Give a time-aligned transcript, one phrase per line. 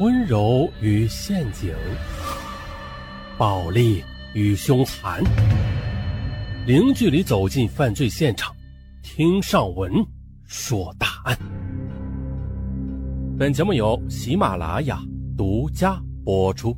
[0.00, 1.74] 温柔与陷阱，
[3.36, 5.20] 暴力与凶残，
[6.68, 8.54] 零距离走进犯罪现场，
[9.02, 9.92] 听上文
[10.46, 11.36] 说大案。
[13.36, 15.02] 本节目由喜马拉雅
[15.36, 16.76] 独家播出。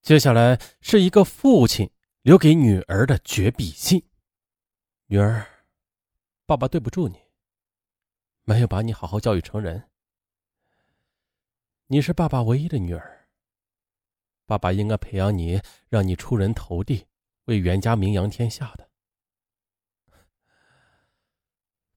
[0.00, 1.90] 接下来是一个父亲
[2.22, 4.02] 留给女儿的绝笔信：
[5.08, 5.44] 女儿，
[6.46, 7.25] 爸爸对不住你。
[8.48, 9.90] 没有把你好好教育成人，
[11.86, 13.28] 你是爸爸唯一的女儿。
[14.44, 17.08] 爸爸应该培养你，让你出人头地，
[17.46, 18.88] 为袁家名扬天下的。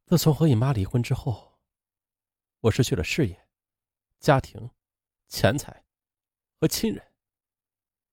[0.07, 1.59] 自从和你妈离婚之后，
[2.61, 3.47] 我失去了事业、
[4.19, 4.71] 家庭、
[5.27, 5.85] 钱财
[6.59, 7.13] 和亲人，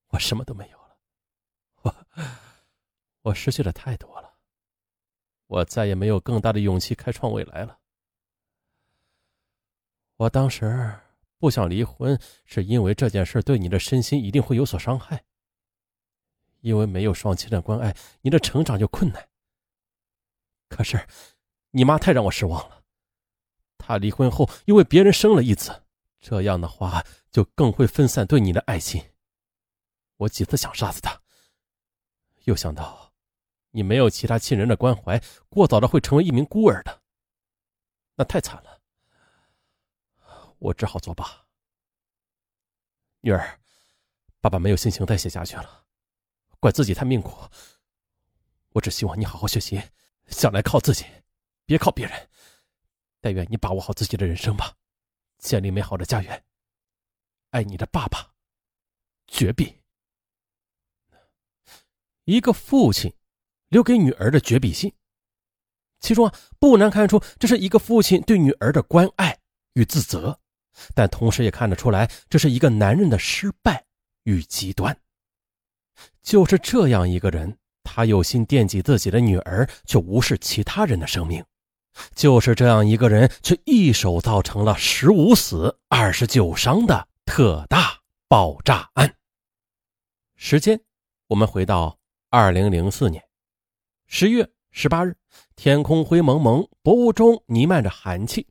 [0.08, 0.98] 我什么都没有了。
[1.76, 2.06] 我，
[3.22, 4.36] 我失去了太多了。
[5.46, 7.80] 我再也没有更大的勇气开创未来了。
[10.16, 10.92] 我当时
[11.38, 15.24] 不想离婚，是因为这件事对你的身心一定会有所伤害。
[16.60, 19.28] 因为没有双亲的关爱，你的成长就困难。
[20.68, 21.06] 可是，
[21.70, 22.82] 你妈太让我失望了。
[23.78, 25.84] 她离婚后又为别人生了一子，
[26.18, 29.00] 这样的话就更会分散对你的爱心。
[30.16, 31.20] 我几次想杀死她，
[32.44, 33.12] 又想到
[33.70, 37.02] 你没有其他亲人的关怀，过早的会成为一名孤儿的，
[38.16, 38.75] 那太惨了。
[40.58, 41.46] 我只好作罢。
[43.20, 43.58] 女儿，
[44.40, 45.84] 爸爸没有心情再写下去了，
[46.60, 47.48] 怪自己太命苦。
[48.70, 49.82] 我只希望你好好学习，
[50.28, 51.04] 将来靠自己，
[51.64, 52.28] 别靠别人。
[53.20, 54.76] 但愿你把握好自己的人生吧，
[55.38, 56.44] 建立美好的家园。
[57.50, 58.34] 爱你的爸爸，
[59.26, 59.82] 绝笔。
[62.24, 63.12] 一个父亲
[63.68, 64.94] 留给女儿的绝笔信，
[66.00, 69.40] 其中啊，不难看出这是一个父亲对女儿的关爱
[69.72, 70.40] 与自责。
[70.94, 73.84] 但同时也看得出来，这是一个男人的失败
[74.24, 74.96] 与极端。
[76.22, 81.44] 就是这样一个人，他有心惦记自己的女儿，却无视其他人的生命。
[82.14, 87.98] 就是这样一个人，却一手造成了十五死二十九伤的特大
[88.28, 89.14] 爆炸案。
[90.34, 90.78] 时间，
[91.28, 91.98] 我们回到
[92.28, 93.24] 二零零四年
[94.06, 95.16] 十月十八日，
[95.54, 98.46] 天空灰蒙蒙，薄雾中弥漫着寒气。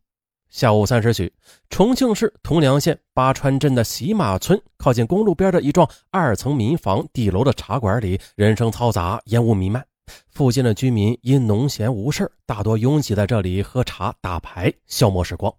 [0.56, 1.30] 下午三时许，
[1.70, 9.86] 重庆市铜梁县八川镇的喜马村靠近公路边的一幢二层民房底楼的茶馆里，人声嘈杂，烟雾弥漫。
[10.30, 15.54] 附近的居民因农闲无事，大多拥挤在这里喝茶、打牌，消磨时光。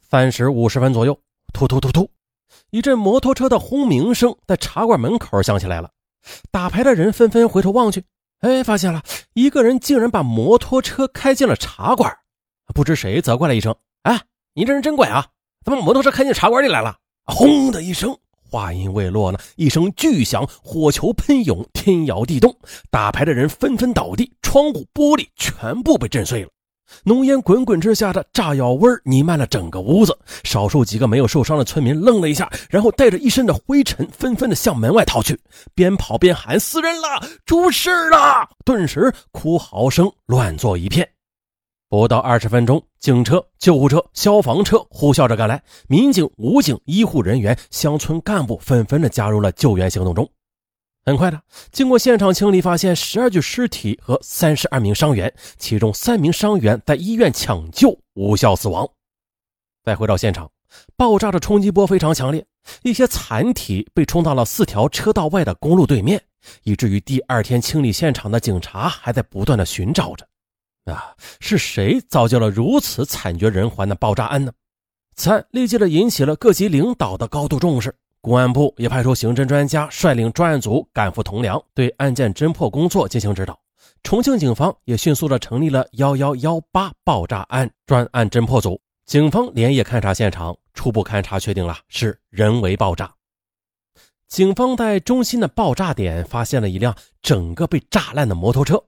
[0.00, 1.16] 三时五十分左右，
[1.52, 2.10] 突突突突，
[2.70, 5.88] 一阵摩托车的轰鸣声在茶馆门口响起来了。
[6.50, 8.02] 打牌的人纷纷回头望去，
[8.40, 9.04] 哎，发现了
[9.34, 12.12] 一个人竟然把摩托车开进了茶馆。
[12.74, 13.72] 不知谁责怪了一声。
[14.02, 14.20] 哎，
[14.54, 15.26] 你这人真怪啊！
[15.64, 16.96] 怎么摩托车开进茶馆里来了？
[17.26, 18.16] 轰的一声，
[18.50, 22.56] 话音未落呢，一声巨响，火球喷涌，天摇地动，
[22.90, 26.48] 打牌的人纷纷倒地，窗户玻璃全部被震碎了。
[27.04, 30.18] 浓烟滚滚之下的炸药味弥漫了整个屋子。
[30.42, 35.38] 少数几个没有受伤的村民愣了一下，然后带着一身的灰尘，纷纷的向门外逃去，
[35.74, 41.08] 边跑边喊：“死人了，出事了！”顿时哭嚎声乱作一片。
[41.90, 50.30] 不到二十分钟，警车、救护车、消防车呼啸着赶来，民警、武警、医护人员、乡村干部纷纷的加入了救援行动中。
[51.04, 51.42] 很快的，
[51.72, 58.88] 经过现场清理，发现十二具尸体和三十二名伤员，其中三名伤员在医院抢救无效死亡。
[59.82, 60.48] 再回到现场，
[60.96, 62.46] 爆炸的冲击波非常强烈，
[62.84, 66.22] 一些残体被冲到了四条车道外的公路对面，
[66.62, 70.24] 以至于第二天清理现场的警察还在不断的寻找着。
[70.86, 74.52] 啊，是谁造就了如此惨绝人寰的爆炸案呢？
[75.14, 83.58] 此案立即的引起了各级领导的高度重视，公安部也派出刑侦专家率领专案组赶赴铜梁，对案件侦破工作进行指导。
[84.02, 93.12] 重庆警方也迅速的成立了幺幺幺八爆炸案专案侦破组，警方连夜勘查现场，初步勘查确定了是人为爆炸。
[94.26, 98.82] 警方在中心的爆炸点发现了一辆整个被炸烂的摩托车，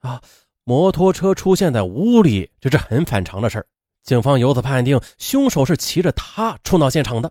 [0.00, 0.20] 啊。
[0.68, 3.64] 摩托车出现在屋里，这是很反常的事
[4.02, 7.30] 警方由此判定，凶手是骑着它冲到现场的。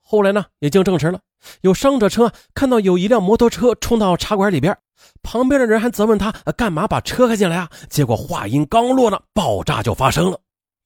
[0.00, 1.18] 后来呢，也经证实了，
[1.62, 4.78] 有伤者称看到有一辆摩托车冲到茶馆里边，
[5.20, 7.68] 旁边的人还责问他干嘛把车开进来啊？
[7.90, 10.38] 结果话音刚落呢，爆炸就发生了。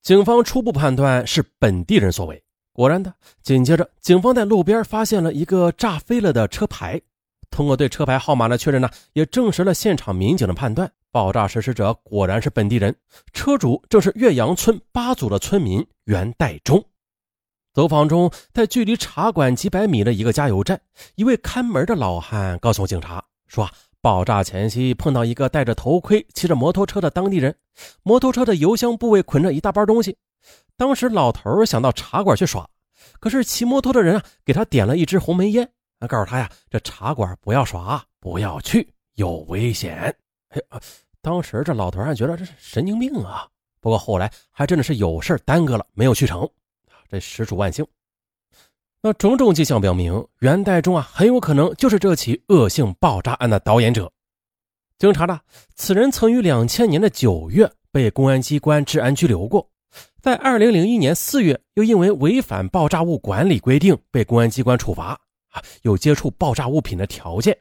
[0.02, 2.42] 警方初步判断是本地人所为。
[2.72, 3.12] 果然的，
[3.42, 6.98] 紧接着警方在路边发现了一个炸飞了的车牌。
[7.60, 12.96] 通过对车牌号码的确认呢，也证实了现场民警的判断，爆炸实施者果然是本地人，
[13.34, 16.82] 车主正是岳阳村八组的村民袁代忠。
[17.74, 20.80] 走访中，在距离茶馆几百米的一个加油站，
[21.16, 23.68] 一位看门的老汉告诉警察说，
[24.00, 27.54] 爆炸前夕碰到一个戴着头盔、骑着摩托车的当地人，
[28.02, 30.16] 摩托车的油箱部位捆着一大包东西。
[30.78, 32.66] 当时老头想到茶馆去耍，
[33.20, 35.70] 可是骑摩托的人啊，给他点了一支红梅烟，
[36.06, 40.14] 告诉他呀，这茶馆不要耍，不要去，有危险。
[40.48, 40.60] 哎，
[41.20, 43.46] 当时这老头还觉得这是神经病啊。
[43.80, 46.48] 不过后来还真的是有事耽搁了，没有去成。
[47.08, 47.86] 这实属万幸。
[49.02, 54.12] 那种种迹象表明，袁代忠啊，很有可能就是这起恶性爆炸案的导演者。
[54.98, 55.40] 经查呢，
[55.74, 59.70] 此人曾于两千年的九月被公安机关治安拘留过，
[60.20, 65.18] 在二零零一年四月又因为违反爆炸物管理规定被公安机关处罚，
[65.82, 67.56] 有接触爆炸物品的条件。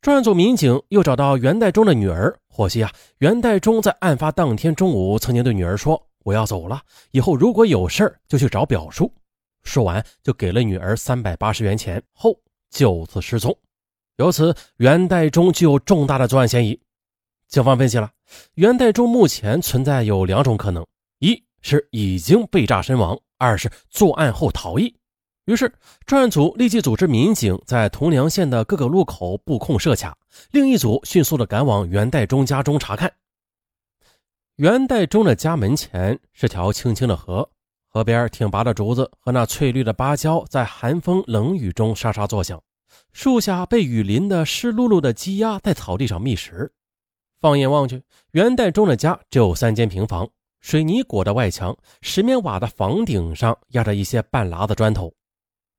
[0.00, 6.00] 专案组民警又找到袁代忠的女儿，获悉啊，袁代忠在案发当天中午曾经对女儿说。
[6.24, 9.12] 我要走了，以后如果有事就去找表叔。
[9.62, 12.34] 说完，就给了女儿三百八十元钱，后
[12.70, 13.54] 就此失踪。
[14.16, 16.80] 由此，袁代忠具有重大的作案嫌疑。
[17.48, 18.10] 警方分析了，
[18.54, 20.82] 袁代忠目前存在有两种可能：
[21.18, 24.94] 一是已经被炸身亡；二是作案后逃逸。
[25.46, 25.70] 于是，
[26.06, 30.16] 专案组立即组织民警在铜梁县的各个路口布控设卡，
[30.52, 33.12] 另一组迅速的赶往袁代忠家中查看。
[34.56, 37.46] 元代忠的家门前是条清清的河，
[37.88, 42.58] 河边挺拔的竹子和那翠绿的芭蕉在寒风冷雨中沙沙作响。
[43.12, 46.72] 树下被雨淋得湿漉漉的鸡鸭在草地上觅食。
[47.40, 50.26] 放眼望去，元代忠的家只有三间平房，
[50.62, 55.12] 水泥裹的外墙，石棉瓦的房顶上压着一些半拉的砖头。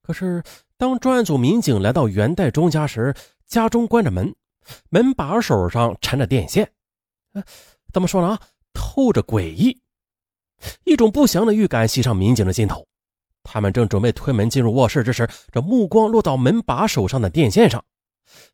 [0.06, 0.44] 可是，
[0.78, 3.16] 当专案组民警来到元代忠家时，
[3.48, 4.36] 家中关着门，
[4.90, 6.72] 门把手上缠着电线。
[7.92, 8.38] 怎么说呢？
[8.72, 9.81] 透着诡异，
[10.84, 12.86] 一种不祥的预感袭上民警的心头。
[13.42, 17.84] 他们正准备推门进入卧室之时，这目光落到门把手上的电线上。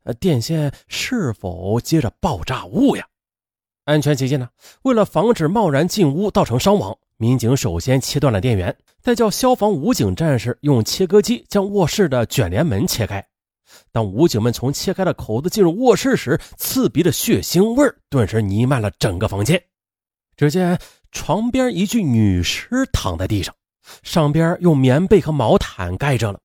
[0.04, 3.06] 呃，电线是否接着爆炸物呀？
[3.84, 4.48] 安全起见呢，
[4.84, 13.26] 为了防止贸然进屋造成伤亡，民警首先切断了电源，再叫消防武警战士用切割机将卧室的卷帘门切开。
[13.92, 19.62] 当武警们从切开的口子进入卧室时，刺鼻的血腥味顿时弥漫了整个房间。
[20.36, 20.80] 只见
[21.12, 23.56] 床边一具女尸躺在地上，
[24.04, 26.40] 上边用棉被和毛毯盖着了。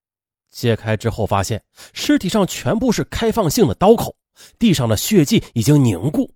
[0.50, 1.62] 揭开之后，发现
[1.92, 4.16] 尸体上全部是开放性的刀口，
[4.58, 6.32] 地上的血迹已经凝固。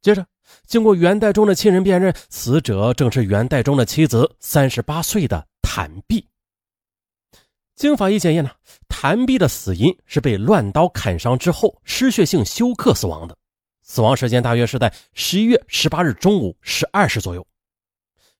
[0.00, 0.26] 接着，
[0.66, 6.26] 经过元代忠的亲人辨认，死者正是元代忠的妻子，三十八岁的谭碧。
[7.74, 8.50] 经法医检验呢，
[8.88, 13.36] 谭碧的死因是被乱刀砍伤之后失血性休克死亡的。
[13.82, 17.46] 死亡时间大约是在十一月十八日中午十二时左右。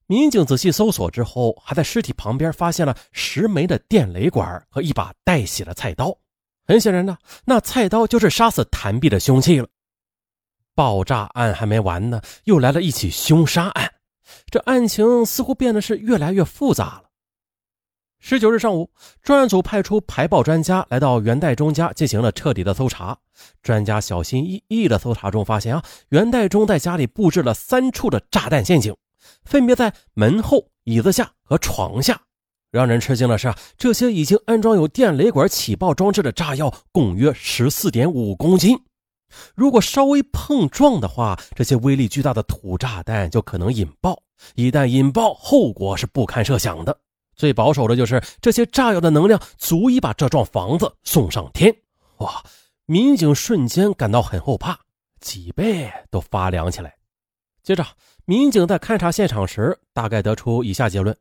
[0.07, 6.19] 民警仔细搜索之后，还在尸体旁边发现了十枚的电雷管和一把带血的菜刀。
[6.67, 9.69] 很显然呢，那菜刀就是杀死谭碧的凶器了。
[10.79, 13.95] 爆炸案还没完呢，又来了一起凶杀案，
[14.49, 17.03] 这案情似乎变得是越来越复杂了。
[18.21, 18.89] 十九日上午，
[19.21, 23.19] 专案组派出排爆专家来到袁代忠家进行了彻底的搜查。
[23.61, 28.95] 专家小心翼翼的搜查中发现啊，袁代忠在家里布置了三处的炸弹陷阱，
[29.45, 32.21] 分别在门后、椅子下和床下。
[32.71, 38.79] 让人吃惊的是啊，这些已经安装有电雷管起爆装置的炸药共约十四点五公斤。
[39.55, 44.23] 如果稍微碰撞的话，这些威力巨大的土炸弹就可能引爆。
[44.55, 46.99] 一旦引爆，后果是不堪设想的。
[47.35, 51.75] 最保守的就是这些炸药的能量足以把这幢房子送上天。
[52.19, 52.43] 哇！
[52.87, 54.79] 民警瞬间感到很后怕，
[55.21, 56.97] 脊背都发凉起来。
[57.63, 57.85] 接着，
[58.25, 61.15] 民警在勘察现场时，大概得出以下结论：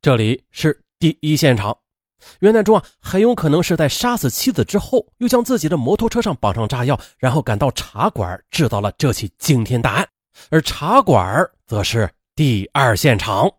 [0.00, 1.76] 这里是第一现场。
[2.40, 10.08] 袁代忠啊，很有可能是在杀死妻子之后，又将自己的摩托车上绑上炸药，然后赶到茶馆制造了这起惊天大案。
[10.50, 13.50] 而茶馆则是第二现场。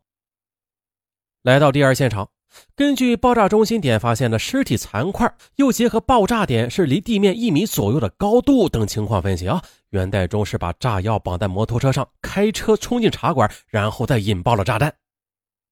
[1.43, 2.29] 来到第二现场，
[2.75, 14.93] 根据爆炸中心点发现的尸体残块，又结合爆炸点是离地面一米左右的高度等情况分析啊，袁代忠是把炸药绑在摩托车上，开车冲进茶馆，然后再引爆了炸弹。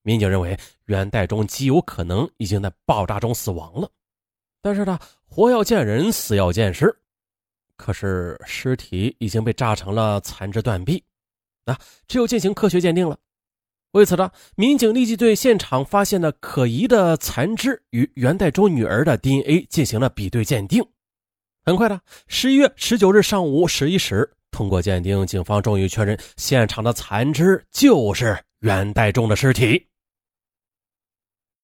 [0.04, 3.90] 民警认为袁代忠极有可能已经在爆炸中死亡了，
[4.62, 6.96] 但是呢，活要见人，死要见尸，
[7.76, 11.04] 可是尸体已经被炸成了残肢断臂，
[11.66, 11.78] 那
[12.08, 13.18] 只有进行科学鉴定了。
[13.92, 20.84] 为此呢，民警立即对现场发现的可疑的残肢与袁代忠女儿的 DNA 进行了比对鉴定。
[21.64, 29.86] 很快的，十一月十九日上午十一时，通过鉴定，警方终于确认现场的残肢就是袁代中的尸体。